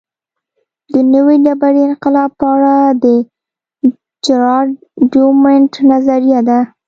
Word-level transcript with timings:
د 0.93 0.95
نوې 1.13 1.35
ډبرې 1.45 1.81
انقلاب 1.89 2.29
په 2.39 2.45
اړه 2.55 2.75
د 3.03 3.05
جراډ 4.25 4.67
ډیامونډ 5.11 5.71
نظریه 5.91 6.39
ده 6.49 6.59